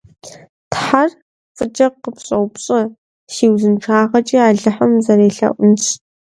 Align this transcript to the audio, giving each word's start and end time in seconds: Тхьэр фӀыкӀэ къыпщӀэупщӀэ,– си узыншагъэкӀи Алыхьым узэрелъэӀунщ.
Тхьэр 0.71 1.09
фӀыкӀэ 1.57 1.87
къыпщӀэупщӀэ,– 2.01 2.81
си 3.33 3.45
узыншагъэкӀи 3.53 4.37
Алыхьым 4.47 4.91
узэрелъэӀунщ. 4.97 5.85